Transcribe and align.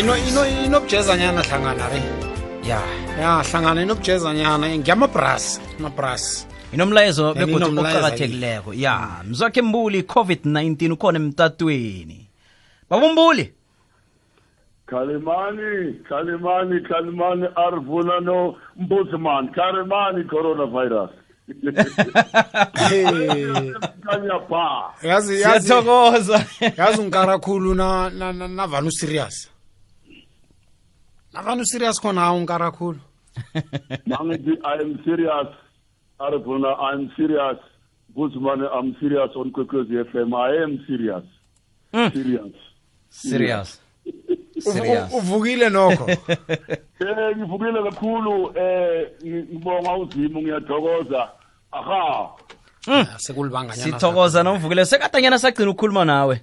ino 0.00 0.16
ino 0.16 0.42
inobujezanyana 0.66 1.42
hlangana 1.42 1.88
re. 1.88 2.02
Ya 2.68 2.80
ya 3.20 3.42
hlangana 3.42 3.82
inobujezanyana 3.82 4.78
ngiyamabras 4.78 5.60
amabras 5.78 6.46
inomlayezo 6.72 7.28
And 7.28 7.38
begodu 7.38 7.66
inomlayezo 7.66 7.98
oqakathekileko. 8.00 8.74
Ya 8.74 9.08
mzwakhe 9.28 9.62
mbuli 9.62 9.98
i-covid-19 10.02 10.92
ukhona 10.92 11.18
emtatweni. 11.18 12.28
Babumbuli 12.90 13.52
Kalimani, 14.86 15.94
Kalimani, 16.08 16.80
Kalimani, 16.80 17.46
Arvuna 17.56 18.20
no 18.20 18.56
Mbuzman, 18.76 19.48
Kalimani, 19.54 20.24
coronavirus. 20.28 21.10
Kanya 24.04 24.38
pa. 24.48 24.94
yazi 25.02 25.40
yazi. 25.40 25.66
Siyathokoza. 25.68 26.44
Yazi 26.78 27.00
ungikara 27.00 27.38
khulu 27.38 27.74
na 27.74 28.10
na- 28.10 28.32
na- 28.32 28.48
navani 28.48 28.88
userious. 28.88 29.48
Navani 31.34 31.62
userious 31.62 32.00
khona 32.00 32.20
hawu 32.20 32.36
ungikara 32.38 32.70
khulu 32.70 32.98
Mangi, 34.06 34.52
I 34.64 34.80
am 34.82 34.98
serious. 35.04 35.48
arifuna 36.20 36.68
I 36.78 36.92
am 36.94 37.10
serious. 37.16 37.58
guzman 38.14 38.60
i 38.62 38.78
am 38.78 38.94
serious 39.00 39.30
on 39.36 39.50
Kwekwezi 39.50 40.04
FM. 40.12 40.32
I 40.34 40.62
am 40.62 40.78
serious. 40.86 41.24
Serious. 42.12 42.52
serious 43.10 43.80
Uvu- 44.56 44.72
serious 44.72 45.12
uvukile 45.14 45.68
nokho 45.70 46.10
Eh, 47.00 47.36
ngivukile 47.36 47.82
kakhulu 47.82 48.52
eh 48.58 49.08
ngibonga 49.26 49.96
uzimo 49.96 50.40
ngiyathokoza. 50.42 51.28
Aha. 51.72 52.30
sekulibanganyana 53.16 53.82
sithokoza 53.98 54.42
nomvukile 54.42 54.84
sekadanyana 54.84 55.38
sagcina 55.38 55.70
ukukhuluma 55.70 56.04
nawe 56.04 56.40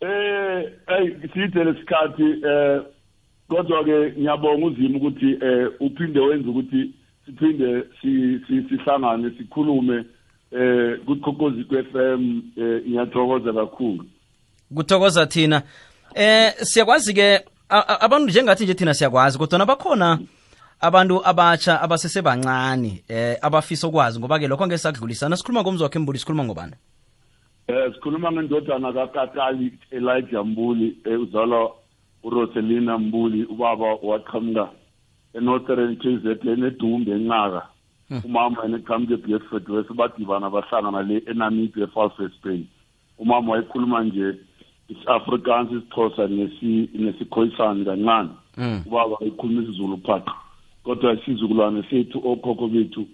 Eh, 0.00 0.72
hey 0.88 1.14
sithe 1.34 1.64
lesikhathi 1.64 2.22
eh 2.46 2.82
kodwa 3.48 3.84
ke 3.84 4.12
ngiyabonga 4.18 4.66
uzimo 4.66 4.98
ukuthi 4.98 5.30
eh 5.42 5.68
uphinde 5.80 6.20
wenza 6.20 6.48
ukuthi 6.50 6.90
siphinde 7.26 7.84
si- 8.00 8.38
si- 8.46 8.64
sihlangane 8.68 9.30
sikhulume 9.38 10.04
eh 10.52 10.98
kuqhokozi 11.06 11.64
FM 11.92 12.42
eh 12.56 12.82
ngiyathokoza 12.88 13.52
kakhulu. 13.52 14.04
kuthokoza 14.74 15.26
thina. 15.26 15.62
Eh 16.14 16.52
siyakwazi 16.62 17.14
ke 17.14 17.40
a- 17.68 17.86
a- 17.88 18.00
abantu 18.00 18.28
njengathi 18.30 18.64
nje 18.64 18.74
thina 18.74 18.94
siyakwazi 18.94 19.38
kodwa 19.38 19.66
bakhona 19.66 20.18
abantu 20.80 21.20
abatsha 21.26 21.80
abasesebancane 21.82 23.02
eh 23.08 23.36
abafisa 23.42 23.88
ukwazi 23.88 24.18
ngoba 24.18 24.38
ke 24.38 24.48
lokho 24.48 24.66
ngeke 24.66 24.78
sakudlulisana. 24.78 25.36
Sikhuluma 25.36 25.62
ngomzwakhe 25.62 25.98
mbuli 25.98 26.18
sikhuluma 26.18 26.44
ngobani? 26.44 26.72
Eh 27.68 27.92
sikhuluma 27.94 28.32
ngendodana 28.32 28.92
kaKatali 28.92 29.72
Elijah 29.90 30.44
Mbuli 30.44 30.96
eh, 31.04 31.20
uzalwa 31.20 31.72
uRoselina 32.24 32.98
Mbuli 32.98 33.44
ubaba 33.44 33.94
waqhamuka 34.02 34.70
eNorthern 35.34 35.96
KZN 35.96 36.64
edumbe 36.64 37.12
enqaka. 37.12 37.62
Umama 38.24 38.64
eneqhamuka 38.64 39.14
eBedford 39.14 39.68
West 39.68 39.92
badibana 39.92 40.50
bahlangana 40.50 41.02
le 41.02 41.22
eNamibia 41.30 41.84
eFalse 41.84 42.30
Bay 42.44 42.64
umama 43.18 43.52
wayekhuluma 43.52 44.04
nje 44.04 44.34
isiAfrikaans 44.88 45.72
isixhosa 45.72 46.26
nesi 46.26 46.90
nesikhoisani 46.94 47.84
kancane. 47.84 48.30
Mm. 48.56 48.82
ubaba 48.86 49.16
ekhuluma 49.20 49.62
isiZulu 49.62 49.96
phaqha 50.06 50.34
kodwa 50.84 51.14
isizukulwane 51.14 51.82
sethu 51.90 52.18
okhokho 52.24 52.68
bethu 52.68 53.06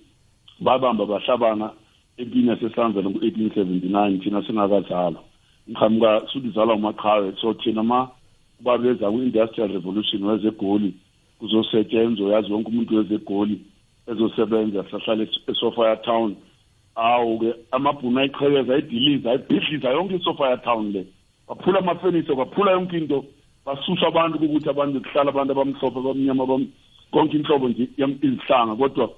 babamba 0.60 1.06
bahlabana 1.06 1.70
empini 2.16 2.48
yasesanzana 2.48 3.10
ku-1879 3.10 4.22
thina 4.22 4.42
singakazalwa 4.46 5.22
ngiqhamuka 5.68 6.22
sudizalwa 6.32 6.74
umaqhawe 6.74 7.32
so 7.40 7.54
thina 7.54 7.82
ma 7.82 8.08
babeza 8.60 9.10
ku-industrial 9.10 9.72
revolution 9.72 10.24
wezegoli 10.24 10.94
kuzosetshenzwa 11.38 12.32
yazi 12.32 12.52
wonke 12.52 12.68
umuntu 12.68 12.96
wezegoli 12.96 13.60
ezosebenza 14.06 14.84
sahlala 14.90 15.26
esofaya 15.48 15.96
town. 15.96 16.36
Awu-ke 16.96 17.54
amabhunu 17.70 18.20
ayiqhekeza 18.20 18.74
ayidiliza 18.74 19.30
ayibhidliza 19.30 19.90
yonke 19.90 20.14
isofaya 20.14 20.56
town 20.56 20.92
le. 20.92 21.06
Baphula 21.48 21.78
amafenisa 21.78 22.34
baphula 22.34 22.72
yonke 22.72 22.96
into. 22.98 23.24
Basusa 23.66 24.06
abantu 24.06 24.38
ukuthi 24.44 24.68
abantu 24.68 25.00
kuhlala 25.00 25.30
abantu 25.30 25.52
abamhlophe 25.52 25.98
abamnyama 25.98 26.44
abam- 26.44 26.68
konke 27.10 27.36
inhlobo 27.36 27.68
nje 27.68 27.88
yam- 27.98 28.18
izihlanga. 28.22 28.76
Kodwa 28.76 29.10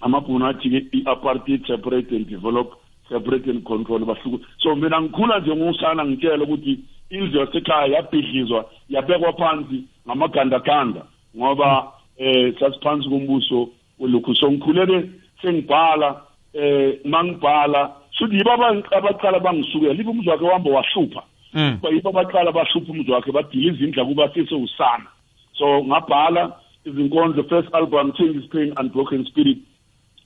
amabhunu 0.00 0.46
athi-ke 0.46 0.86
i-apartheid 0.92 1.66
separate 1.66 2.12
and 2.16 2.26
develop 2.28 2.72
separate 3.08 3.50
and 3.50 3.64
control 3.64 4.04
bahluku 4.04 4.40
so 4.58 4.76
mina 4.76 5.00
ngikhula 5.00 5.40
nje 5.40 5.56
ngusana 5.56 6.04
ngitshela 6.04 6.44
ukuthi 6.44 6.78
indlu 7.10 7.40
yasekhaya 7.40 7.86
yabhidlizwa 7.94 8.64
yabekwa 8.88 9.32
phansi 9.32 9.84
ngamagandaganda 10.06 11.02
ngoba 11.36 11.92
eh 12.18 12.54
sasiphansi 12.60 13.08
kombuso 13.08 13.68
welokhu 13.98 14.34
so 14.34 14.50
ngikhulele 14.52 15.10
sengibhala 15.42 16.22
eh 16.54 16.98
mangibhala. 17.04 17.92
Futhi 18.18 18.36
yibo 18.36 18.50
aba- 18.52 18.82
abaqala 18.98 19.38
bangisukela 19.40 19.92
libe 19.94 20.10
umzwakhe 20.10 20.44
wahamba 20.44 20.70
wahlupha? 20.70 21.22
Mm. 21.54 21.78
Ba- 21.82 21.90
yibo 21.90 22.08
abaqala 22.08 22.52
bahlupha 22.52 22.92
umzwakhe 22.92 23.32
badila 23.32 23.72
izindla 23.72 24.04
kuba 24.04 24.28
sesewusana. 24.34 25.06
So 25.54 25.84
ngabhala 25.84 26.52
izinkondlo 26.84 27.44
first 27.48 27.68
album 27.74 28.12
change 28.12 28.36
is 28.42 28.50
pain 28.50 28.72
unbroken 28.80 29.24
spirit. 29.26 29.58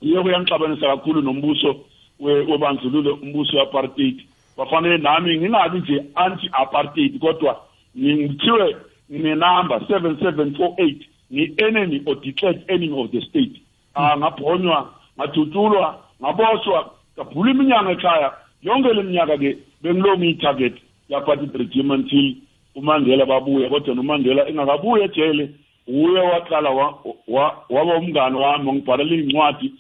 Yiyo 0.00 0.22
kuyangixabanisa 0.22 0.86
kakhulu 0.88 1.20
nombuso 1.20 1.84
we- 2.20 2.46
wobandlululo 2.48 3.14
umbuso 3.22 3.56
we-apartheid. 3.56 4.22
Bafanele 4.56 4.98
nami 4.98 5.36
ngingabi 5.38 5.78
nje 5.78 6.04
anti-apartheid 6.14 7.18
kodwa 7.18 7.60
ngithiwe 7.98 8.76
nginenamba 9.12 9.80
seven 9.88 10.16
seven 10.20 10.54
four 10.54 10.74
eight 10.78 11.02
ngi-enemy 11.32 12.02
or 12.06 12.14
declared 12.16 12.62
enemy 12.68 12.92
of 13.02 13.10
the 13.10 13.20
state. 13.20 13.56
Ah 13.94 14.16
ngabhonywa 14.16 14.94
ngadutshulwa 15.18 15.98
ngaboshwa 16.22 16.90
ngabhula 17.16 17.50
iminyaka 17.50 17.90
ekhaya. 17.92 18.32
Yonke 18.62 18.92
le 18.94 19.02
minyaka-ke 19.02 19.56
bengilonga 19.82 20.26
i-target 20.26 20.74
ye-apartheid 21.08 21.54
regime 21.54 21.90
until 21.94 22.36
umandela 22.74 23.26
babuya 23.26 23.68
kodwa 23.68 23.94
nomandela 23.94 24.48
engakabuya 24.48 25.04
ejele 25.04 25.50
uye 25.88 26.20
waqala 26.20 26.70
wa- 26.70 26.98
wa- 27.28 27.56
waba 27.70 27.94
umngane 27.96 28.36
wami 28.38 28.66
wangibhalela 28.68 29.14
iy'ncwadi. 29.14 29.72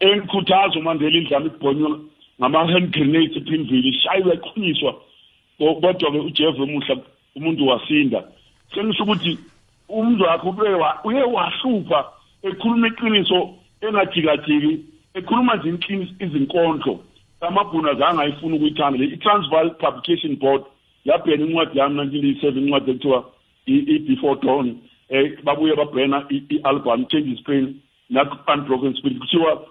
Engikhuthaza 0.00 0.78
umandela 0.78 1.16
indlama 1.18 1.46
ikubhonywa 1.46 1.98
ngama-hand 2.40 2.90
grenades 2.92 3.36
ephinville 3.36 3.88
ishayiwe 3.88 4.30
yachunyiswa 4.30 4.94
Ko- 5.58 5.74
kodwa-ke 5.74 6.18
ujeff 6.18 6.56
emuhla 6.58 6.96
umuntu 7.36 7.66
wasinda. 7.66 8.24
Sengisho 8.74 9.02
ukuthi 9.02 9.38
umntu 9.88 10.24
wakhe 10.24 10.48
ube 10.48 10.68
wa- 10.74 11.00
uye 11.04 11.22
wahlupha 11.22 12.04
ekhuluma 12.42 12.88
iqiniso 12.88 13.54
engajikajiki 13.80 14.80
ekhuluma 15.14 15.56
nje 15.56 15.68
inqiniso 15.68 16.12
izinkondlo 16.20 17.00
amabhunu 17.40 17.88
azange 17.90 18.22
ayifuna 18.22 18.56
ukuyithanda 18.56 18.98
le 18.98 19.04
i-transval 19.04 19.70
publication 19.70 20.36
board 20.36 20.62
yabhena 21.04 21.44
incwadi 21.46 21.78
yami 21.78 21.94
nineteen 21.96 22.24
eighty 22.26 22.40
seven 22.40 22.62
incwadi 22.64 22.90
ekuthiwa 22.90 23.24
i- 23.66 23.84
i-before 23.94 24.40
dawn 24.42 24.76
eh 25.08 25.36
babuye 25.44 25.74
babhena 25.76 26.24
i- 26.30 26.42
i-album 26.54 27.06
changes 27.06 27.42
pain 27.42 27.74
na-unbroken 28.10 28.94
spirit 28.94 29.18
kuthiwa 29.18 29.66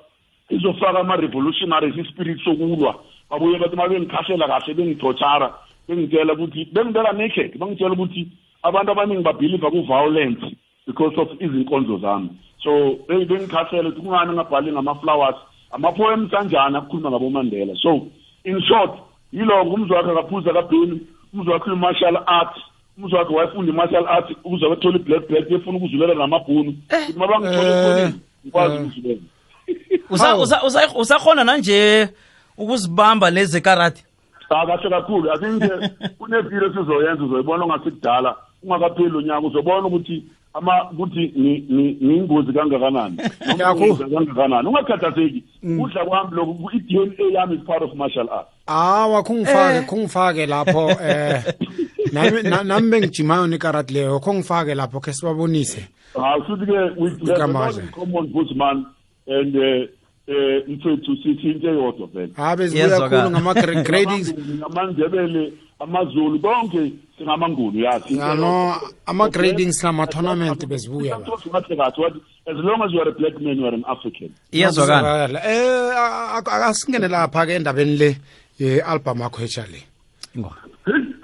izofaka 0.50 1.00
ama-revolutionaries 1.00 1.98
ispirit 1.98 2.40
sokulwa. 2.44 2.96
Babuye 3.30 3.60
bathi 3.60 3.74
uma 3.76 3.88
bengikhahlela 3.88 4.48
kahle 4.48 4.74
bengithotshara 4.74 5.54
bengitshela 5.88 6.34
ukuthi 6.34 6.66
bengibeka 6.74 7.12
naked 7.14 7.58
bangitshela 7.60 7.94
ukuthi 7.94 8.28
abantu 8.64 8.92
abaningi 8.92 9.24
babhiliva 9.24 9.72
ku-violence 9.72 10.46
because 10.88 11.16
of 11.18 11.30
izinkondlo 11.40 11.98
zami. 12.00 12.30
So 12.64 13.00
be- 13.08 13.26
bengikhahlela 13.26 13.90
ukuthi 13.90 14.02
kungani 14.02 14.34
ngabhali 14.34 14.72
ngama-flowers 14.72 15.36
ama-poems 15.72 16.32
kanjani 16.32 16.78
akukhuluma 16.78 17.10
ngabomandela. 17.12 17.76
So 17.82 18.08
in 18.44 18.62
short 18.62 18.92
yiloko 19.34 19.70
umzi 19.76 19.94
wakhe 19.94 20.12
akaphuza 20.12 20.54
kabheni 20.54 21.02
umzi 21.34 21.50
wakhe 21.50 21.70
uyi-martial 21.70 22.18
arts 22.26 22.60
umzi 22.98 23.16
wakhe 23.16 23.34
wayefunda 23.36 23.72
i-martial 23.72 24.08
arts 24.08 24.32
ukuze 24.44 24.66
abathole 24.66 24.96
i-black 25.00 25.28
belt 25.30 25.52
efuna 25.52 25.78
ukuzulela 25.78 26.14
namabhunu. 26.16 26.74
Ukuthi 26.90 27.14
uma 27.16 27.28
bangithole 27.28 27.70
Eh, 27.70 27.78
efonini 27.80 28.20
ngikwazi 28.46 28.76
eh. 28.76 28.82
ukuzulela. 28.82 29.22
Usakhona 30.96 31.44
nanje 31.44 32.10
ukuzibamba 32.58 33.30
lezi 33.30 33.62
karate 33.62 34.04
cha 34.50 34.66
kahle 34.66 34.90
kakhulu. 34.90 35.32
Akinje 35.32 35.70
kunevilo 36.18 36.74
sizoyenza 36.74 37.24
uzoyibona 37.24 37.64
ongasikudala 37.64 38.36
ungakapheli 38.64 39.18
unyaka 39.18 39.48
uzobona 39.48 39.88
ukuthi 39.88 40.24
ama 40.54 40.92
ukuthi 40.92 41.32
ni- 41.36 41.60
ni- 41.70 41.98
niyingozi 42.02 42.54
kangakanani. 42.54 43.18
Kangakanani. 43.58 44.68
Ungakhathazeki. 44.68 45.44
Kudla 45.62 46.06
kwami 46.06 46.36
lokhu 46.36 46.70
i-d 46.74 46.96
n 46.98 47.14
a 47.20 47.32
yami 47.34 47.56
is 47.56 47.62
part 47.66 47.82
of 47.84 47.94
martial 47.94 48.30
art 48.30 48.48
hawa 48.68 49.24
khungifake 49.24 49.82
khungifake 49.88 50.46
lapho 50.46 50.90
eh 51.02 51.44
nami 52.14 52.42
na- 52.44 52.64
nami 52.64 52.90
bengijimayo 52.92 53.48
nekarati 53.48 53.94
leyo 53.94 54.20
khungifake 54.20 54.76
lapho 54.76 55.00
ke 55.00 55.14
sibabonise. 55.14 55.88
Hawu 56.16 56.44
in 57.80 57.88
common 57.92 58.28
bushman 58.34 58.86
and 59.28 59.56
eh, 59.56 59.88
eh 60.30 60.64
mfethu 60.68 61.16
sisinte 61.24 61.68
yodwa 61.68 62.08
vele. 62.08 62.34
Habe 62.36 62.68
zibuya 62.68 62.84
Yezwakala. 62.84 63.24
khulu 63.24 63.32
ngama-gradings 63.32 64.34
ngamandebele 64.34 65.54
amazulu 65.80 66.40
konke 66.40 66.92
singamangulu 67.18 67.80
yazi 67.80 68.18
yano 68.18 68.76
ama-grading 69.06 69.72
sinama-tournament 69.72 70.66
bezibuya 70.66 71.18
la 71.18 71.26
kahle 71.26 71.76
kathi 71.76 72.02
wathi 72.02 72.20
as 72.46 72.58
long 72.58 72.82
as 72.84 72.92
you 72.94 73.02
are 73.02 73.10
a 73.10 73.12
black 73.12 73.42
man 73.42 73.58
you 73.58 73.66
are 73.66 73.76
an 73.76 73.84
african. 73.88 74.30
Iyazwakala 74.52 75.42
eh 75.46 76.68
asingene 76.70 77.08
lapha-ke 77.08 77.56
endabeni 77.56 77.98
le 77.98 78.18
ye-album 78.60 79.22
akho 79.22 79.42
etsha 79.44 79.66
le. 79.72 79.84
Ingoma. 80.36 80.56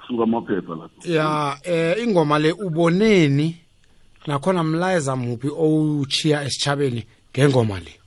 Suka 0.07 0.23
amaphepha 0.23 0.75
lapho. 0.75 0.97
Ya 1.05 1.57
eh 1.63 2.03
ingoma 2.03 2.39
le 2.39 2.51
uboneni 2.51 3.55
nakhona 4.27 4.63
mlayeza 4.63 5.15
muphi 5.15 5.49
owuchiya 5.49 6.43
esichabeni 6.43 7.03
ngengoma 7.33 7.79
le. 7.79 7.99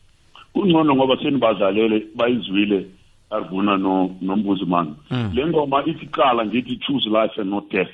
Kungcono 0.58 0.94
ngoba 0.94 1.16
senibadlalele 1.22 2.02
bayizwile 2.14 2.86
arvuna 3.30 3.76
no 3.76 4.10
nombuzimani. 4.20 4.94
Le 5.34 5.46
ngoma 5.46 5.84
ithi 5.86 6.06
qala 6.06 6.46
ngithi 6.46 6.76
choose 6.86 7.06
life 7.06 7.38
and 7.40 7.50
not 7.50 7.70
death. 7.70 7.90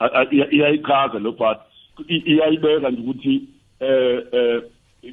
A- 0.00 0.10
a- 0.20 0.26
iya- 0.34 0.50
iyayichaza 0.50 1.18
lo 1.18 1.32
part. 1.32 1.58
I- 2.08 2.22
iyayibeka 2.26 2.90
nje 2.90 3.00
ukuthi 3.00 3.42
eh 3.80 4.22
eh 4.32 4.62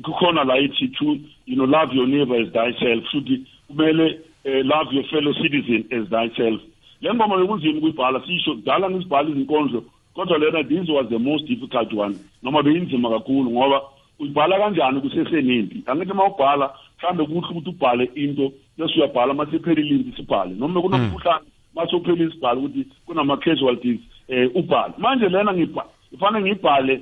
kukhona 0.02 0.44
la 0.44 0.58
ithi 0.58 0.88
to 0.98 1.06
you 1.46 1.56
know 1.56 1.66
love 1.66 1.94
your 1.96 2.08
neighbor 2.08 2.42
as 2.42 2.50
thyself. 2.52 3.04
Futhi 3.12 3.42
kumele 3.68 4.20
eh, 4.44 4.66
love 4.66 4.92
your 4.96 5.04
fellow 5.06 5.34
citizen 5.34 5.86
as 5.92 6.10
thyself. 6.10 6.62
Le 7.02 7.14
ngoma 7.14 7.38
bekunzima 7.38 7.78
ukuyibhala 7.78 8.22
sisho 8.28 8.56
kudala 8.56 8.90
ngisibhala 8.90 9.30
izinkondlo 9.30 9.84
kodwa 10.16 10.38
lena 10.38 10.64
this 10.64 10.90
was 10.90 11.08
the 11.10 11.20
most 11.20 11.46
difficult 11.46 11.94
one. 11.94 12.16
Noma 12.44 12.64
beyinzima 12.64 13.10
kakhulu 13.10 13.52
ngoba 13.52 13.82
uyibhala 14.20 14.58
kanjani 14.60 15.02
kusesenempi? 15.02 15.84
Angithi 15.86 16.12
uma 16.12 16.26
ubhala 16.26 16.74
mhlawumbe 16.98 17.26
kuhle 17.26 17.48
ukuthi 17.52 17.70
ubhale 17.70 18.06
into 18.16 18.52
bese 18.78 19.00
uyabhala 19.00 19.34
mase 19.34 19.56
iphelile 19.56 19.96
impi 19.96 20.18
sibhale. 20.18 20.56
Noma 20.56 20.82
kunomkhuhlane 20.82 21.46
mase 21.76 21.96
uphelile 21.96 22.32
sibhale 22.32 22.60
ukuthi 22.60 22.88
kunama-casualties 23.06 24.00
um 24.30 24.50
ubhale. 24.56 24.94
Manje 24.98 25.30
lena 25.30 25.52
ngibha- 25.54 25.90
kufanele 26.12 26.42
ngiyibhale 26.44 27.02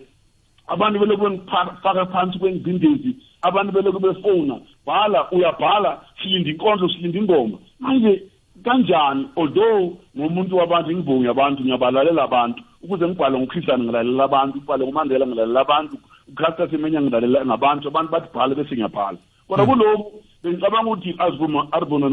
abantu 0.68 1.00
belokhu 1.00 1.24
bengifaka 1.24 2.06
phansi 2.06 2.40
kwengcindezi 2.40 3.16
abantu 3.42 3.72
belokhu 3.72 4.00
befona 4.00 4.60
bhala 4.86 5.32
uyabhala 5.32 6.02
silinda 6.22 6.50
inkondlo 6.50 6.90
silinda 6.90 7.20
ingoma. 7.20 7.58
Manje 7.80 8.24
kanjani 8.64 9.28
although 9.36 9.98
ngomuntu 10.18 10.58
wabantu 10.58 10.92
ngivunye 10.92 11.30
abantu 11.30 11.64
ngiyabalalela 11.64 12.24
abantu 12.24 12.64
ukuze 12.84 13.08
ngibhale 13.08 13.40
ngokhristian 13.40 13.84
ngilalela 13.84 14.24
abantu 14.24 14.58
ubhale 14.58 14.84
ngomandela 14.86 15.28
ngilalela 15.28 15.62
abantu 15.62 15.98
ucaster 16.28 16.70
semenya 16.70 17.02
ngilalela 17.02 17.46
ngabantu 17.46 17.88
abantu 17.88 18.12
bathi 18.12 18.30
bhale 18.34 18.56
bese 18.56 18.76
ngiyabhala. 18.76 19.18
Kodwa 19.48 19.66
kulokhu 19.66 20.12
bengicabanga 20.44 20.90
ukuthi 20.92 21.16
azivuma 21.20 21.68
arbona 21.72 22.10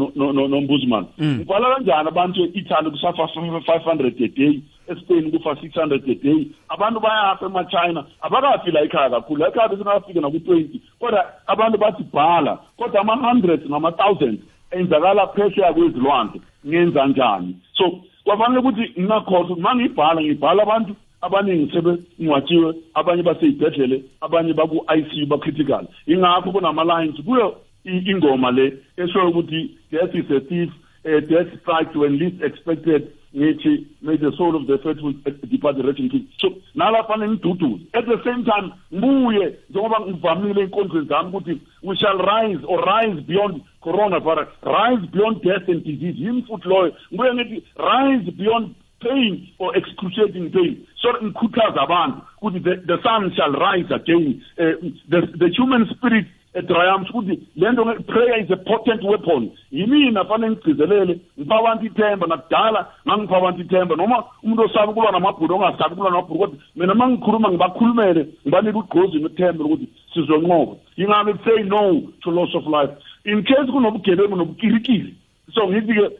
nombuzman 0.47 1.05
ngibhala 1.19 1.75
kanjani 1.75 2.07
abantu 2.07 2.43
e-italy 2.45 2.91
kusafa 2.91 3.27
five 3.65 3.83
hundred 3.83 4.15
a 4.21 4.27
day 4.27 4.61
espain 4.87 5.31
kufa 5.31 5.55
six 5.61 5.75
hundred 5.75 6.03
a 6.09 6.15
day? 6.15 6.47
Abantu 6.69 6.99
bayafa 6.99 7.45
emachina 7.45 8.05
abakafi 8.21 8.71
la 8.71 8.81
ekhaya 8.81 9.09
kakhulu 9.09 9.39
la 9.39 9.47
ekhaya 9.47 9.67
besingafika 9.67 10.21
naku-twenty. 10.21 10.81
Kodwa 10.99 11.25
abantu 11.47 11.77
bathi 11.77 12.03
bhala 12.13 12.59
kodwa 12.77 13.01
ama-hundreds 13.01 13.65
ngama-thousands 13.69 14.39
enzakala 14.71 15.27
phesheya 15.27 15.73
kwezilwandle 15.73 16.41
ngenza 16.67 17.07
njani? 17.07 17.55
So 17.73 17.99
kwafanele 18.23 18.59
ukuthi 18.59 18.91
ngingakhohlwa 18.99 19.57
uma 19.57 19.75
ngiyibhala 19.75 20.21
ngibhala 20.21 20.63
abantu 20.63 20.95
abaningi 21.21 21.71
sebengcwatshiwe 21.73 22.73
abanye 22.93 23.23
baseyibhedlele 23.23 24.03
abanye 24.21 24.53
baku-i 24.53 25.01
c 25.03 25.23
u 25.23 25.27
ba-critical. 25.27 25.87
Ingakho 26.07 26.51
kunama-lines 26.51 27.21
kuyo 27.25 27.55
i- 27.85 28.03
ingoma 28.11 28.51
le 28.51 28.73
eshoyo 28.97 29.29
ukuthi 29.29 29.69
death 29.91 30.15
is 30.15 30.31
a 30.31 30.39
thief 30.41 30.69
uh, 31.05 31.19
death 31.29 31.49
strikes 31.61 31.95
when 31.95 32.17
least 32.17 32.41
expected 32.43 33.07
ngithi 33.35 33.85
may 34.01 34.17
the 34.17 34.31
soul 34.37 34.55
of 34.55 34.67
the 34.67 34.77
faithful 34.79 35.13
depart 35.49 35.77
the 35.77 35.83
rest 35.83 35.99
in 35.99 36.09
peace 36.09 36.27
so 36.41 36.51
nalafane 36.75 37.27
ngiduduze 37.29 37.81
at 37.93 38.05
the 38.05 38.17
same 38.23 38.43
time 38.43 38.71
ngibuye 38.93 39.55
njengoba 39.69 39.99
ngivamile 40.01 40.61
ey'nkondlweni 40.61 41.07
zami 41.07 41.29
ukuthi 41.29 41.57
we 41.83 41.95
shall 41.95 42.17
rise 42.17 42.59
or 42.67 42.83
rise 42.85 43.21
beyond 43.21 43.61
coronavirus 43.81 44.47
rise 44.63 45.07
beyond 45.13 45.41
death 45.41 45.69
and 45.69 45.83
disease. 45.83 46.17
Yimi 46.19 46.41
futhi 46.41 46.67
loyo 46.67 46.93
ngibuye 47.13 47.33
ngithi 47.33 47.63
rise 47.77 48.31
beyond 48.31 48.69
pain 49.01 49.49
or 49.59 49.75
excruciating 49.75 50.51
pain. 50.51 50.87
So 51.01 51.09
ngikhuthaza 51.21 51.81
abantu 51.81 52.21
ukuthi 52.41 52.63
the, 52.63 52.97
sun 53.03 53.31
shall 53.35 53.51
rise 53.51 53.89
again. 53.91 54.43
Uh, 54.57 54.77
the, 55.09 55.21
the 55.37 55.49
human 55.57 55.89
spirit 55.95 56.25
uh, 56.55 56.61
triumphs 56.61 57.09
ukuthi 57.11 57.41
le 57.55 57.71
nto 57.71 57.85
nge- 57.85 58.07
prayer 58.07 58.43
is 58.43 58.51
a 58.51 58.57
potent 58.57 59.03
weapon. 59.03 59.51
Yimina 59.71 60.25
fanele 60.25 60.51
ngigcizelele 60.51 61.19
ngipha 61.39 61.59
abantu 61.59 61.85
ithemba 61.85 62.27
nakudala 62.27 62.87
ngangipha 63.07 63.37
abantu 63.37 63.61
ithemba. 63.61 63.95
Noma 63.95 64.23
umuntu 64.43 64.61
osaba 64.63 64.91
ukulwa 64.91 65.11
namabhulu 65.11 65.55
ongasabi 65.55 65.93
ukulwa 65.93 66.11
namabhulu 66.11 66.39
kodwa 66.39 66.57
mina 66.75 66.93
uma 66.93 67.07
ngikhuluma 67.09 67.49
ngibakhulumele 67.49 68.27
ngibanike 68.43 68.77
ugqozi 68.77 69.19
nethemba 69.19 69.63
lokuthi 69.63 69.87
sizonqoba. 70.13 70.75
Yingakho 70.97 71.37
say 71.45 71.63
no 71.63 72.11
to 72.23 72.31
loss 72.31 72.55
of 72.55 72.67
life. 72.67 72.91
In 73.25 73.43
case 73.43 73.71
kunobugebengu 73.71 74.35
nobukirikiri 74.35 75.15
so 75.53 75.67
ngithi-ke 75.67 76.11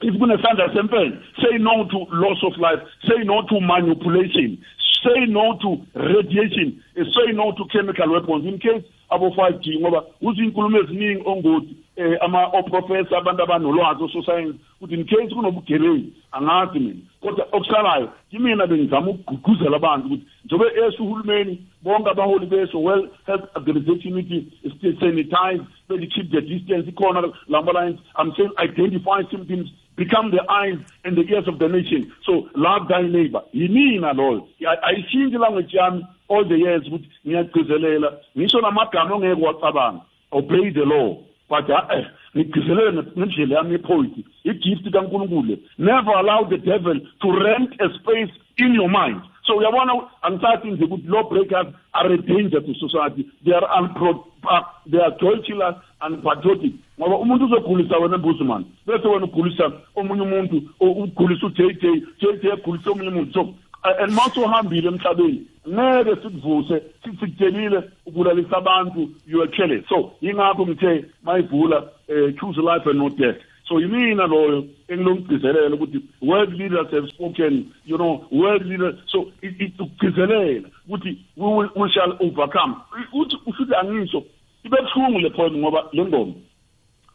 if 0.00 0.14
kunesandla 0.14 0.72
semfene 0.74 1.18
say 1.42 1.58
no 1.58 1.84
to 1.88 2.06
loss 2.12 2.38
of 2.44 2.56
life. 2.58 2.78
Say 3.02 3.24
no 3.24 3.42
to 3.48 3.60
manipulation. 3.60 4.58
Say 5.02 5.26
no 5.26 5.58
to 5.58 5.82
radiation. 5.94 6.82
Eh, 6.96 7.04
say 7.14 7.32
no 7.32 7.52
to 7.52 7.64
chemical 7.72 8.12
weapons. 8.12 8.46
In 8.46 8.58
case 8.58 8.84
abo-five 9.10 9.60
g 9.60 9.78
ngoba 9.80 10.04
uthi 10.22 10.44
inkulumo 10.44 10.78
eziningi 10.78 11.22
ongoti 11.26 11.76
um 11.96 12.16
ama-oprofessor 12.20 13.18
abantu 13.18 13.42
abanolwazi 13.42 14.04
ososayensi 14.04 14.58
ukuthi 14.80 14.94
in 14.94 15.04
case 15.04 15.34
kunobugebengu 15.34 16.12
angazi 16.32 16.78
mina. 16.78 17.00
Kodwa 17.20 17.48
okusalayo 17.52 18.12
kimina 18.30 18.66
bengizama 18.66 19.10
ukugqugquzela 19.10 19.76
abantu 19.76 20.06
ukuthi 20.06 20.26
njengoba 20.44 20.86
esho 20.86 21.04
uhulumeni 21.04 21.62
bonke 21.82 22.10
abaholi 22.10 22.46
besho 22.46 22.82
well 22.82 23.08
health 23.26 23.56
organization 23.56 24.14
ukuthi 24.14 24.46
stay 24.76 24.92
sanitize 25.00 25.64
bethi 25.88 26.06
keep 26.06 26.30
the 26.30 26.40
distance 26.40 26.88
ikhona 26.88 27.32
lama-lines 27.48 27.98
i'm 28.18 28.32
saying 28.36 28.52
identify 28.58 29.22
symptoms 29.30 29.70
become 29.98 30.30
the 30.32 30.42
eyes 30.50 30.78
and 31.04 31.16
the 31.18 31.22
ears 31.28 31.48
of 31.48 31.58
the 31.58 31.68
nation. 31.68 32.12
So 32.24 32.48
love 32.56 32.88
thy 32.88 33.02
neighbor. 33.02 33.42
Yimina 33.54 34.14
loyo. 34.14 34.48
I- 34.62 34.94
ayishintshi 34.94 35.36
ilanguage 35.36 35.76
yami 35.76 36.02
all 36.30 36.44
the 36.48 36.56
years 36.58 36.84
ukuthi 36.88 37.08
ngiyagcizelela. 37.26 38.12
Ngisho 38.38 38.60
namagama 38.62 39.16
ongeke 39.16 39.42
wacabanga. 39.42 40.02
Obey 40.32 40.70
the 40.70 40.84
law. 40.86 41.18
But 41.50 41.70
eh 41.70 42.06
ngigcizelele 42.36 42.92
nge- 43.02 43.18
ngendlela 43.18 43.56
yami 43.56 43.72
yepoetry 43.72 44.24
igift 44.44 44.90
kankulunkulu. 44.92 45.48
Le. 45.48 45.58
never 45.78 46.12
allow 46.12 46.44
the 46.48 46.58
devil 46.58 47.00
to 47.22 47.32
rent 47.32 47.74
a 47.80 47.88
space 47.98 48.30
in 48.58 48.74
your 48.74 48.88
mind. 48.90 49.22
So 49.48 49.56
uyabona 49.56 49.92
angisathi 50.22 50.70
nje 50.70 50.84
ukuthi 50.84 51.08
law 51.08 51.22
breakers 51.28 51.66
are 51.92 52.14
a 52.14 52.16
danger 52.18 52.60
to 52.60 52.74
society. 52.74 53.26
They 53.44 53.54
are 53.54 53.66
unpro 53.80 54.10
uh, 54.44 54.60
they 54.90 55.00
are 55.00 55.10
joy 55.20 55.40
killers 55.42 55.74
and 56.00 56.22
patriotic. 56.22 56.72
Ngoba 57.00 57.16
umuntu 57.18 57.44
uzogulisa 57.44 57.96
wena 57.98 58.18
mbuzimani 58.18 58.64
bese 58.86 59.08
wena 59.08 59.24
ugulisa 59.24 59.72
omunye 59.96 60.22
umuntu 60.22 60.62
o- 60.80 60.90
ugulisa 61.02 61.46
u-JJ 61.46 61.84
JJ 62.20 62.44
egulisa 62.52 62.90
omunye 62.90 63.08
umuntu. 63.08 63.32
So 63.32 63.40
uh, 63.40 64.02
and 64.02 64.12
mase 64.12 64.40
uhambile 64.40 64.88
emhlabeni. 64.88 65.42
Ngeke 65.68 66.16
sikuvuse 66.22 66.82
sithi 67.04 67.16
sikutshelile 67.20 67.82
ubulalisa 68.06 68.56
abantu 68.56 69.08
you 69.26 69.42
are 69.42 69.50
careless 69.56 69.88
so 69.88 70.12
yingakho 70.20 70.66
ngithe 70.66 71.04
mayivula 71.24 71.78
um 72.08 72.34
choose 72.40 72.58
life 72.60 72.86
and 72.90 72.98
not 72.98 73.16
death. 73.16 73.36
So 73.68 73.80
yimina 73.80 74.26
loyo 74.26 74.64
engilongigcizelela 74.88 75.74
ukuthi 75.74 76.00
world 76.22 76.52
leaders 76.52 76.90
have 76.90 77.08
spoken 77.08 77.72
you 77.86 77.96
know 77.96 78.24
world 78.30 78.66
leaders 78.66 78.96
so 79.06 79.32
ukugcizelela 79.78 80.68
ukuthi 80.86 81.18
we, 81.36 81.90
shall 81.90 82.16
overcome. 82.20 82.74
Uthi 83.12 83.36
ushuthi 83.46 83.74
angisho 83.74 84.24
ibe 84.64 84.76
buhlungu 84.76 85.18
le 85.18 85.30
point 85.30 85.56
ngoba 85.56 85.84
le 85.92 86.04
ngoma 86.04 86.32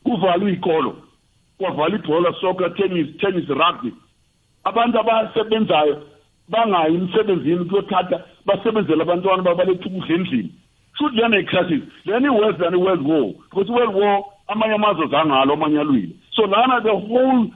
kuvalwa 0.03 0.49
iy'kolo 0.49 0.95
kwavalwa 1.57 1.99
ibhola 1.99 2.33
soccer 2.41 2.75
tennis 2.75 3.17
tennis 3.17 3.49
rugby. 3.49 3.93
Abantu 4.63 4.99
abasebenzayo 4.99 6.03
bangayi 6.49 6.95
emsebenzini 6.95 7.65
kuyothatha 7.65 8.23
basebenzele 8.45 9.01
abantwana 9.01 9.43
babaletha 9.43 9.85
ukudla 9.85 10.15
endlini. 10.15 10.51
Futhi 10.97 11.15
lena 11.15 11.37
i-crisis 11.37 11.83
lena 12.05 12.27
i-worse 12.27 12.57
than 12.59 12.73
i-world 12.73 13.01
war 13.07 13.33
because 13.49 13.69
i-world 13.69 13.95
war 13.95 14.23
amanye 14.47 14.75
amazwe 14.75 15.07
zangalo 15.07 15.53
amanye 15.53 15.79
alwile. 15.79 16.15
So 16.35 16.43
lana 16.43 16.81
the 16.81 16.91
whole 16.91 17.51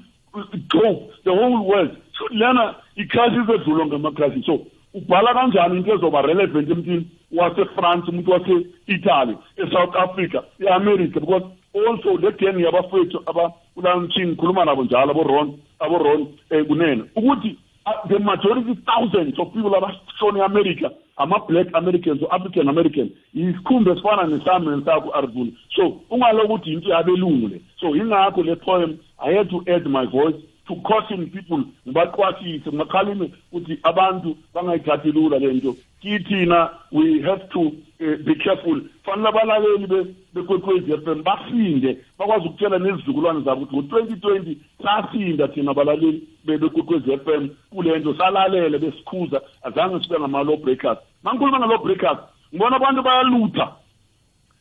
globe 0.70 1.10
the 1.24 1.32
whole 1.32 1.68
world. 1.68 1.92
Futhi 2.18 2.38
lena 2.38 2.76
i-crisis 2.96 3.50
edlulwa 3.50 3.86
ngama-crisis 3.86 4.46
so 4.46 4.66
ubhala 4.94 5.34
kanjani 5.34 5.78
into 5.78 5.94
ezoba 5.94 6.22
relevant 6.22 6.70
emntwini? 6.70 7.08
Wasefrance 7.32 8.10
umuntu 8.10 8.32
wase-italy 8.32 9.38
e-south 9.58 9.96
africa 9.96 10.44
e-america 10.60 11.20
because 11.20 11.44
also 11.74 12.18
le 12.18 12.32
gang 12.32 12.60
yabafowethu 12.60 13.22
abakulamthini 13.26 14.28
ngikhuluma 14.28 14.66
nabo 14.66 14.84
njalo 14.84 15.12
abo-ron 15.12 15.60
abo-ron 15.80 16.22
um 16.52 16.66
kunene. 16.66 17.04
Ukuthi 17.16 17.58
uh, 17.86 18.08
the 18.08 18.20
majority 18.20 18.76
thousands 18.86 19.40
of 19.40 19.54
people 19.54 19.76
abashone 19.76 20.40
e-america. 20.40 20.92
Ama-black 21.18 21.68
americans 21.74 22.22
or 22.24 22.36
african 22.36 22.70
american 22.70 23.10
isikhumba 23.34 23.92
esifana 23.92 24.24
nesami 24.28 24.68
nesakho 24.68 25.16
arvuna 25.16 25.52
so 25.76 26.02
ungalokuthi 26.10 26.70
yinto 26.70 26.90
yabelungu 26.90 27.48
le. 27.48 27.62
So 27.80 27.96
yingakho 27.96 28.44
le 28.44 28.56
poem 28.56 28.98
i 29.20 29.34
had 29.34 29.50
to 29.50 29.64
add 29.68 29.86
my 29.88 30.06
voice 30.06 30.36
to 30.68 30.76
caution 30.76 31.30
people 31.30 31.64
ngibaqwashise 31.88 32.70
ngibakhalime 32.70 33.32
ukuthi 33.52 33.80
abantu 33.84 34.38
bangayithathi 34.54 35.12
lula 35.12 35.40
le 35.40 35.54
nto. 35.54 35.76
Kithina 36.02 36.70
we 36.92 37.22
have 37.22 37.50
to 37.50 37.62
uh, 37.62 37.72
be 38.00 38.36
careful. 38.36 38.82
Fanele 39.04 39.30
abalaleli 39.30 40.16
bekwekwezi 40.34 40.94
f 40.94 41.08
m 41.08 41.24
basinde 41.24 41.98
bakwazi 42.20 42.48
ukutshela 42.48 42.80
nezizukulwane 42.80 43.42
zabo 43.42 43.62
ukuthi 43.62 43.76
ngo-twenty 43.76 44.16
twenty 44.16 44.58
sasinda 44.84 45.48
thina 45.48 45.72
abalaleli 45.72 46.24
bekwekwezi 46.46 47.12
f 47.12 47.28
m. 47.28 47.50
Kule 47.70 48.00
nto 48.00 48.14
salalele 48.14 48.78
besikhuza 48.78 49.42
azange 49.64 50.04
sibe 50.04 50.20
ngama-law 50.20 50.58
breakers. 50.58 50.98
Mangikhuluma 51.24 51.60
nge-law 51.60 51.84
breakers 51.84 52.20
ngibona 52.54 52.76
abantu 52.76 53.04
bayalutha. 53.04 53.72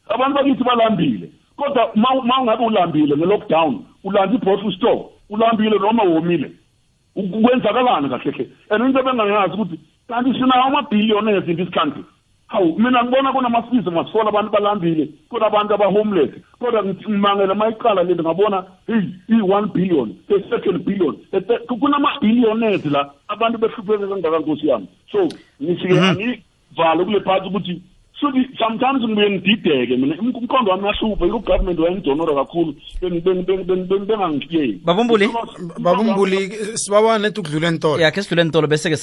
Abantu 0.09 0.35
bakithi 0.35 0.65
balambile 0.65 1.31
kodwa 1.57 1.91
ma 1.95 2.41
ungabe 2.41 2.65
ulambile 2.65 3.17
nge-lockdown 3.17 3.85
ulanda 4.05 4.35
i-bottle 4.35 4.73
store 4.73 5.05
ulambile 5.31 5.79
noma 5.79 6.03
womile 6.03 6.53
kwenzakalani 7.15 8.09
kahle 8.09 8.31
hle? 8.31 8.51
And 8.71 8.85
into 8.85 9.03
bengangazi 9.03 9.55
ukuthi 9.55 9.81
kanti 10.09 10.33
sinawo 10.33 10.65
amabhillionaires 10.65 11.49
in 11.49 11.57
this 11.57 11.71
country. 11.71 12.05
Hawu 12.47 12.79
mina 12.79 13.05
ngibona 13.05 13.33
kunamasizo 13.33 13.91
masifola 13.91 14.29
abantu 14.29 14.51
balambile 14.51 15.09
kunabantu 15.29 15.75
aba-homeless 15.75 16.31
kodwa 16.59 16.85
ngimangela 16.85 17.55
mayiqala 17.55 18.03
le 18.03 18.15
ngabona 18.15 18.65
heyi 18.87 19.15
i-one 19.29 19.67
billion 19.75 20.15
the-second 20.29 20.79
billion 20.85 21.17
kunama-billionaires 21.81 22.85
la 22.85 23.11
abantu 23.29 23.59
behlupheke 23.59 24.07
kangaka 24.07 24.39
nkosi 24.39 24.69
yami. 24.69 24.87
So 25.13 25.29
ngisike 25.63 25.95
mhm. 25.95 26.05
angivale 26.05 27.05
kule 27.05 27.21
phathi 27.21 27.49
ukuthi 27.49 27.83
futhi 28.21 28.49
sometimes 28.59 29.03
ngibuye 29.03 29.31
ngidideke 29.31 29.97
mina 29.97 30.15
umqondo 30.21 30.71
wami 30.71 30.83
uyahlupha 30.85 31.25
yiko 31.25 31.39
government 31.39 31.79
wayengidonora 31.79 32.35
kakhulu 32.35 32.75
bengangiyeli 34.09 34.81
babumbuli 34.85 35.29
babumbuli? 35.79 36.39
Sibawa 36.75 37.19
nethi 37.19 37.41
ukudlula 37.41 37.69
entolo 37.69 38.03
ya 38.03 38.11
ke 38.11 38.23
sidlule 38.23 38.43
entolo 38.43 38.67
bese 38.67 38.91
ke 38.91 38.97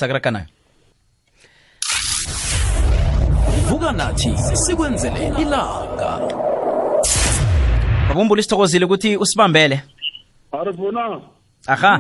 vuka 3.84 3.98
nathi 3.98 4.38
sikwenzele 4.38 5.34
ilanga. 5.42 6.20
Babumbuli 8.10 8.44
sithokozile 8.44 8.86
ukuthi 8.86 9.18
usibambele. 9.18 9.82
Arifona 10.52 11.22
aha. 11.68 12.00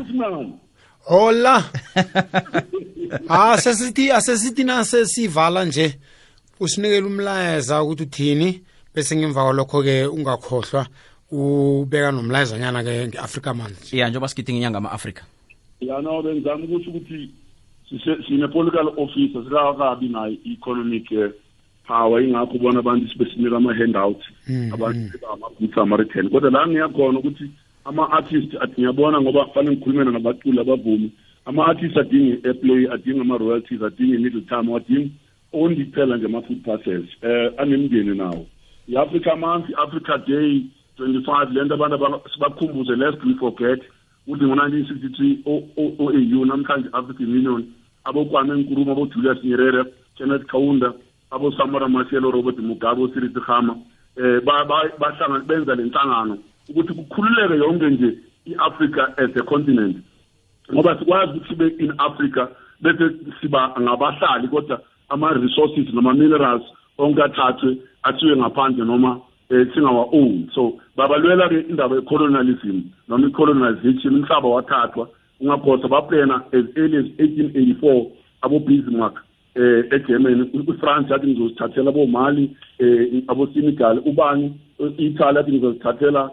Hola. 1.05 1.63
Asesithi 3.29 4.11
asesithi 4.11 4.63
nasesivala 4.63 5.65
nje 5.65 5.99
usinikele 6.59 7.07
umlayeza 7.07 7.83
ukuthi 7.83 8.03
uthini 8.03 8.61
bese 8.95 9.15
ngemva 9.15 9.43
kwalokho-ke 9.43 10.05
ungakhohlwa 10.05 10.87
ubeka 11.31 12.11
nomlayezanyana-ke 12.11 13.07
nge-africa 13.07 13.53
month 13.55 13.93
ya 13.93 14.09
njengoba 14.09 14.27
sigidinga 14.27 14.57
inyanga 14.57 14.77
ama-afrika. 14.77 15.23
Ya 15.81 16.01
no 16.01 16.21
bengizama 16.21 16.63
ukuthi 16.63 16.89
ukuthi 16.89 17.29
sine-political 18.27 18.87
officer 18.97 19.43
sikakabi 19.43 20.09
nayo 20.09 20.31
i-economic 20.31 21.11
eh, 21.11 21.31
power 21.87 22.23
ingakho 22.23 22.53
ubona 22.55 22.79
abantu 22.79 23.09
sibe 23.09 23.25
sinika 23.25 23.57
ama-handout 23.57 24.21
mm, 24.47 24.73
abantu 24.73 24.99
mm. 24.99 25.33
ama-boots 25.33 25.77
ama-return 25.77 26.29
kodwa 26.29 26.51
la 26.51 26.67
ngiyakhona 26.67 27.19
ukuthi 27.19 27.49
ama-artist 27.85 28.55
ngiyabona 28.79 29.21
ngoba 29.21 29.45
fanele 29.45 29.75
ngikhulumena 29.75 30.11
nabaculi 30.11 30.59
abavumi. 30.59 31.11
Ama-artist 31.45 31.97
adinge 31.97 32.39
airplay 32.43 32.87
adinge 32.93 33.21
ama-royalties 33.21 33.81
adinge 33.81 34.15
i-middle 34.15 34.41
time 34.41 34.75
adinge 34.75 35.11
ondiphela 35.53 36.17
nje 36.17 36.25
ama-food 36.25 36.63
parcels 36.63 37.09
eh 37.21 37.51
anemndeni 37.57 38.15
nawo. 38.15 38.45
I-africa 38.87 39.35
month 39.37 39.69
i-africa 39.69 40.17
day 40.27 40.63
25 40.97 41.53
lento 41.53 41.73
abantu 41.73 42.29
sibakhumbuze 42.33 42.95
lest 42.95 43.23
we 43.23 43.33
forget 43.33 43.81
ukuthi 44.27 44.45
ngo-nineteen 44.45 44.87
sixty 44.87 45.09
three 45.09 45.39
o-au 45.45 46.45
namhlanje 46.45 46.89
african 46.93 47.27
union 47.27 47.65
abokwame 48.03 48.53
nkulumo 48.53 48.91
abo-julius 48.91 49.43
nyerere 49.43 49.83
kenneth 50.17 50.45
kaunda 50.45 50.93
abo-samora 51.33 51.87
masielo 51.87 52.31
robert 52.31 52.57
mugabe 52.59 53.01
osiriti 53.03 53.39
hama 53.39 53.75
eh 54.17 54.39
bahlangana 54.99 55.43
benza 55.47 55.75
le 55.75 55.83
nhlangano 55.83 56.37
ukuthi 56.69 56.93
kukhululeke 56.93 57.55
yonke 57.57 57.89
nje 57.89 58.17
i-africa 58.45 59.13
as 59.17 59.35
a 59.35 59.43
continent. 59.43 59.97
Ngoba 60.73 60.99
sikwazi 60.99 61.31
ukuthi 61.31 61.49
sibe 61.49 61.67
in 61.79 61.93
africa 61.97 62.47
bese 62.81 63.15
siba 63.41 63.75
ngabahlali 63.81 64.47
kodwa 64.47 64.81
ama-resources 65.09 65.93
nama-minerals 65.93 66.63
onke 66.97 67.23
athathwe 67.23 67.77
athiwe 68.03 68.37
ngaphandle 68.37 68.85
noma 68.85 69.19
um 69.49 69.65
singawa-own 69.73 70.49
so 70.55 70.79
babalwela-ke 70.97 71.69
indaba 71.69 71.95
ye-colonialism 71.95 72.81
noma 73.07 73.27
i-colonization 73.27 74.15
umhlaba 74.15 74.49
wathathwa 74.49 75.09
ungakhohlwa 75.39 75.89
baplena 75.89 76.35
as 76.53 76.65
early 76.75 76.97
as 76.97 77.05
eighteen 77.19 77.51
eighty 77.55 77.73
four 77.79 78.07
abo-bismarck. 78.41 79.15
Eh 79.55 79.85
eGermany 79.95 80.41
uFrance 80.67 81.13
yathi 81.13 81.27
ngizozithathela 81.27 81.89
abomali 81.89 82.45
eh 82.79 83.23
aboSenegal 83.27 84.01
ubani 84.05 84.47
iItaly 84.99 85.37
yathi 85.37 85.51
ngizozithathela 85.51 86.31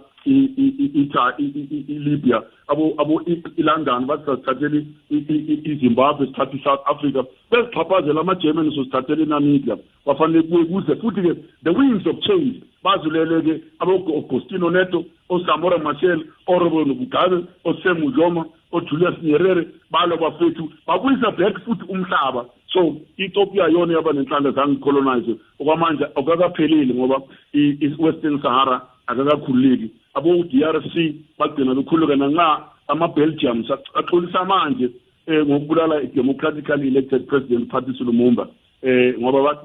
i-libya 1.89 2.43
abo 2.69 2.95
abo 2.99 3.23
iLondon 3.57 4.07
bathi 4.07 4.25
sasithathela 4.27 4.83
iZimbabwe 5.11 6.27
sithatha 6.27 6.57
iSouth 6.57 6.81
Africa 6.87 7.25
bezixhaphazela 7.51 8.21
ama-German 8.21 8.71
sosithathela 8.71 9.23
iNamibia 9.23 9.77
kwafanele 10.05 10.43
kuye 10.43 10.65
kuze 10.65 10.97
futhi-ke 10.97 11.35
the 11.65 11.71
winds 11.71 12.07
of 12.07 12.21
change 12.21 12.63
bazulele-ke 12.85 13.61
abo-Agostino 13.81 14.71
Neto 14.71 15.05
oSamora 15.29 15.79
Machel 15.79 16.25
oRobert 16.47 16.89
Mugabe 16.89 17.45
oSam 17.65 18.05
Ujoma 18.05 18.45
oJulius 18.73 19.23
Nyerere 19.23 19.67
balo 19.91 20.17
bafethu 20.17 20.71
babuyisa 20.87 21.31
back 21.31 21.65
futhi 21.65 21.85
umhlaba 21.89 22.47
so 22.73 22.97
i-ethiopia 23.19 23.69
yona 23.69 23.93
yaba 23.93 24.13
nenhlanga 24.13 24.51
zangicolonize 24.51 25.37
okwamanje 25.61 26.05
akukakaphelile 26.05 26.95
ngoba 26.95 27.23
i-western 27.53 28.43
sahara 28.43 28.81
akakakhululeki 29.11 29.91
abo-DRC 30.15 30.95
bagcina 31.39 31.75
bekhululeka 31.75 32.17
nanxa 32.17 32.47
ama-Belgium 32.89 33.65
axolisa 33.95 34.45
manje 34.45 34.91
eh 35.27 35.47
ngokubulala 35.47 36.03
i-democratically 36.03 36.89
elected 36.89 37.27
president 37.27 37.69
Patrice 37.71 38.05
Lumumba 38.05 38.49
eh 38.83 39.15
ngoba 39.19 39.63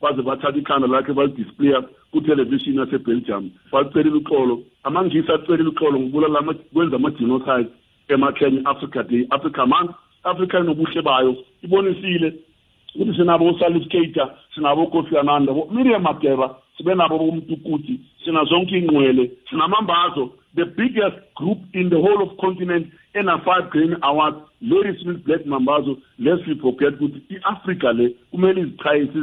baze 0.00 0.22
bathatha 0.22 0.58
ikhanda 0.58 0.86
lakhe 0.86 1.12
balidisplaya 1.12 1.82
kuthelevishini 2.12 2.78
yasebelgium. 2.78 3.50
Bacelela 3.72 4.16
uxolo 4.16 4.62
amangisi 4.84 5.32
acelela 5.32 5.68
uxolo 5.68 5.98
ngokubulala 5.98 6.54
kwenza 6.72 6.96
ama-genocide 6.96 7.68
emakenya 8.08 8.60
africa 8.64 9.02
day 9.08 9.26
africa 9.30 9.66
month 9.66 9.90
africa 10.24 10.54
inobuhle 10.60 11.02
bayo. 11.02 11.36
Ibonisile 11.62 12.34
ukuthi 12.94 13.16
sinabo 13.16 13.48
usalif 13.48 13.88
keita 13.88 14.30
sinabo 14.54 14.86
kofi 14.86 15.18
ananda 15.18 15.52
miriam 15.70 16.02
makeba 16.02 16.56
sibe 16.76 16.94
nabo 16.94 17.18
bomtukuti 17.18 18.00
sina 18.24 18.44
zonke 18.44 18.78
ingqwele 18.78 19.30
sinamambazo 19.50 20.30
the 20.56 20.64
biggest 20.64 21.16
group 21.34 21.58
in 21.72 21.90
the 21.90 21.96
whole 21.96 22.22
of 22.22 22.36
continent 22.38 22.86
ena-five 23.14 23.70
grain 23.70 23.96
awards 24.02 24.36
very 24.62 24.98
smith 25.02 25.24
black 25.24 25.46
mambazo 25.46 25.96
lest 26.18 26.46
we 26.46 26.54
forget 26.54 26.94
ukuthi 26.94 27.22
i-afrika 27.30 27.92
le 27.92 28.14
kumele 28.30 28.60
izichayise 28.60 29.18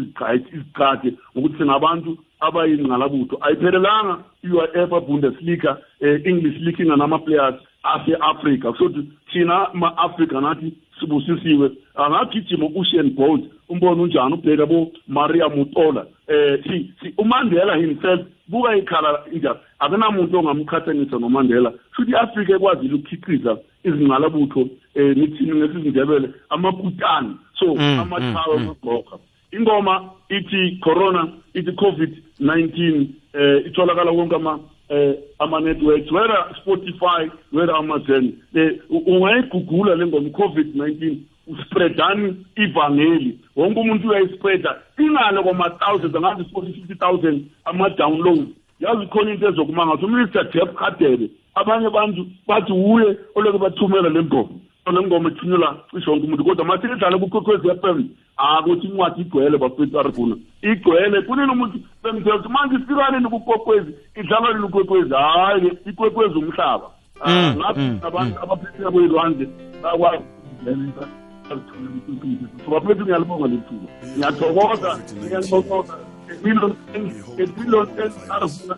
izichade 0.53 1.13
ngokuthi 1.37 1.57
singabantu 1.57 2.17
abayingqalabutho. 2.39 3.37
Ayiphelelanga 3.41 4.23
i-uif 4.43 4.89
bundesliga 5.07 5.77
um 6.01 6.21
english 6.25 6.57
leaking 6.59 6.87
nama-players 6.87 7.55
ase-afrika 7.83 8.73
sokuthi 8.77 9.11
thina 9.31 9.67
ma-afrika 9.73 10.41
nathi 10.41 10.73
sibusisiwe. 10.99 11.71
Angagijima 11.95 12.65
u-usain 12.65 13.09
bolt 13.15 13.43
umbone 13.69 14.01
unjani? 14.01 14.33
Ubheka 14.33 14.65
bo-maria 14.65 15.49
mutola 15.49 16.05
eh 16.27 16.63
si, 16.63 16.93
si 17.01 17.13
uMandela 17.17 17.75
himself 17.75 18.21
buka 18.47 18.75
ikhala 18.75 19.19
njani 19.31 19.59
akunamuntu 19.79 20.37
ongamqhathanisa 20.37 21.19
noMandela. 21.19 21.73
Futhi 21.95 22.11
iAfrika 22.11 22.55
ekwazile 22.55 22.93
ukukhiqiza 22.95 23.57
izingqalabutho 23.83 24.69
eh 24.95 25.17
nithini 25.17 25.55
ngesizindebele 25.55 26.29
amaputani 26.49 27.35
so 27.59 27.75
mm, 27.75 27.99
amachawe 27.99 28.57
mm, 28.57 28.63
amabhoka 28.63 29.17
ingoma 29.51 30.09
ithi 30.29 30.79
corona 30.81 31.27
ithi 31.53 31.71
covid-19 31.71 33.05
eh 33.33 33.65
itholakala 33.67 34.11
konke 34.11 34.35
ama 34.35 34.59
eh 34.93 35.15
ama 35.39 35.59
networks 35.59 36.11
whether 36.11 36.39
Spotify 36.61 37.31
whether 37.51 37.75
Amazon 37.75 38.33
eh 38.55 38.79
ungayigugula 38.89 39.95
le 39.95 40.05
ngoma 40.07 40.29
covid-19 40.29 41.17
uspreadani 41.47 42.45
ivangeli. 42.55 43.39
Wonke 43.55 43.79
umuntu 43.79 44.09
uyayispreada. 44.09 44.75
Ingalo 44.99 45.43
kwama-thousands 45.43 46.15
angazi 46.15 46.43
forty 46.53 46.73
fifty 46.73 46.95
thousand 46.95 47.45
ama-download 47.65 48.47
yazi 48.79 49.05
khona 49.07 49.31
into 49.31 49.47
ezokumanga 49.47 49.93
ukuthi 49.93 50.05
uminister 50.05 50.51
jeff 50.51 50.73
kadebe 50.75 51.29
abanye 51.55 51.87
abantu 51.87 52.27
bathi 52.47 52.71
wuye 52.71 53.17
oleke 53.35 53.57
bathumela 53.57 54.09
le 54.09 54.23
ngoma. 54.23 54.49
Le 54.91 55.01
ngoma 55.01 55.29
ithunyelwa 55.29 55.77
cishe 55.91 56.09
wonke 56.09 56.25
umuntu. 56.25 56.43
Kodwa 56.43 56.65
mathi 56.65 56.87
idlale 56.87 57.17
kukwekwezi 57.17 57.67
f 57.69 57.83
m 57.83 58.09
akuthi 58.37 58.87
incwadi 58.87 59.21
igcwele 59.21 59.57
bafethu 59.57 59.99
arifuna. 59.99 60.35
Igcwele 60.61 61.21
kunini 61.21 61.51
umuntu? 61.51 61.79
Bemthetho 62.03 62.49
manje 62.49 62.75
ifikani 62.75 63.29
kukwekwezi 63.29 63.91
idlalwa 64.15 64.53
nini 64.53 64.65
ukwekwezi 64.65 65.13
hhayi 65.13 65.71
ikwekwezi 65.85 66.35
umhlaba. 66.37 66.89
Mm, 67.25 67.55
ngathi 67.57 67.79
mm, 67.79 67.99
abantu 68.01 68.39
abaphethe 68.43 68.91
kweyilwandle 68.91 69.47
bakwazi 69.83 70.23
ukuzingenisa 70.51 71.07
bazithole 71.49 71.87
imicimbi 71.89 72.47
so 72.65 72.71
baphethe 72.71 73.01
ngiyalibonga 73.03 73.47
lethuba 73.47 73.87
ngiyathokoza 74.15 74.89
ngiyalibonga 75.23 75.93
a 76.29 76.35
billion 76.43 76.71
thanks 76.91 77.15
a 77.39 77.45
billion 77.55 77.85
thanks 77.95 78.17
Arvuna, 78.29 78.75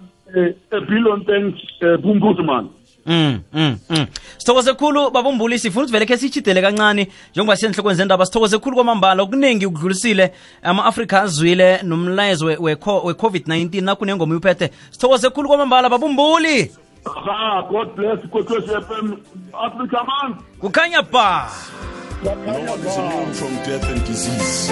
Mm, 3.05 3.39
mm, 3.53 3.77
mm. 3.89 4.05
sithokoze 4.37 4.73
khulu 4.73 5.11
babumbuli 5.11 5.59
sifuna 5.59 5.81
ukuthi 5.83 5.91
vele 5.93 6.05
khe 6.05 6.17
siyitshidele 6.17 6.61
kancane 6.61 7.07
njengoba 7.31 7.55
siyenhlokweni 7.57 7.97
zendaba. 7.97 8.25
Sithokoze 8.25 8.57
khulu 8.57 8.75
kwamambala 8.75 9.23
okuningi 9.23 9.65
ukudlulisile 9.65 10.31
ama-afrika 10.63 11.21
azwile 11.21 11.79
nomlayezo 11.83 12.45
we- 12.45 12.57
we- 12.59 12.75
we-covid-19 12.75 13.81
nakunengoma 13.83 14.31
uyiphethe 14.35 14.69
sithokoze 14.91 15.29
khulu 15.29 15.47
kwamambala 15.49 15.89
babumbuli! 15.89 16.71
Ha 17.25 17.61
god 17.69 17.95
bless 17.95 18.19
kwekwezi 18.29 18.67
fm 18.67 19.13
africa 19.53 19.99
man! 20.07 20.35
Kukhanya 20.61 21.01
ba! 21.01 21.49
One 22.25 22.87
is 22.87 22.97
immune 22.97 23.33
from 23.33 23.55
death 23.65 23.85
and 23.91 24.03
disease. 24.07 24.71